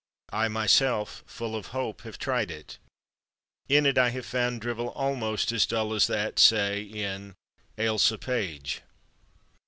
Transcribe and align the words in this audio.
I 0.33 0.47
myself, 0.47 1.23
full 1.27 1.55
of 1.55 1.67
hope, 1.77 2.01
have 2.01 2.17
tried 2.17 2.49
it. 2.49 2.79
In 3.69 3.85
it 3.85 3.99
I 3.99 4.09
have 4.09 4.25
found 4.25 4.61
drivel 4.61 4.87
almost 4.89 5.51
as 5.51 5.67
dull 5.67 5.93
as 5.93 6.07
that, 6.07 6.39
say, 6.39 6.81
in 6.81 7.35
"Ailsa 7.77 8.17
Page." 8.17 8.81